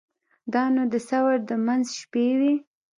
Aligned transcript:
دا 0.53 0.63
نو 0.75 0.83
د 0.93 0.95
ثور 1.09 1.35
د 1.49 1.51
منځ 1.65 1.85
شپې 1.99 2.27
وې. 2.39 2.53